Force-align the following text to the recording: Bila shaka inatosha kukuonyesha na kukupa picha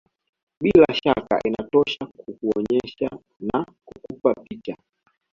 Bila 0.63 0.87
shaka 0.95 1.35
inatosha 1.47 2.03
kukuonyesha 2.05 3.09
na 3.47 3.59
kukupa 3.85 4.33
picha 4.43 4.75